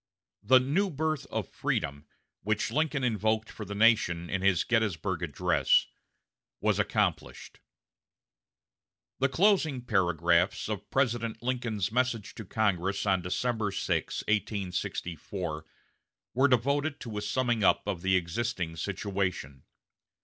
The 0.41 0.59
"new 0.59 0.89
birth 0.89 1.27
of 1.27 1.47
freedom" 1.47 2.07
which 2.41 2.71
Lincoln 2.71 3.03
invoked 3.03 3.51
for 3.51 3.65
the 3.65 3.75
nation 3.75 4.31
in 4.31 4.41
his 4.41 4.63
Gettysburg 4.63 5.21
address, 5.21 5.85
was 6.59 6.79
accomplished. 6.79 7.59
The 9.19 9.29
closing 9.29 9.83
paragraphs 9.85 10.67
of 10.69 10.89
President 10.89 11.43
Lincoln's 11.43 11.91
message 11.91 12.33
to 12.33 12.45
Congress 12.45 13.05
of 13.05 13.21
December 13.21 13.71
6, 13.71 14.21
1864, 14.27 15.65
were 16.33 16.47
devoted 16.47 16.99
to 17.01 17.19
a 17.19 17.21
summing 17.21 17.63
up 17.63 17.85
of 17.85 18.01
the 18.01 18.15
existing 18.15 18.77
situation. 18.77 19.65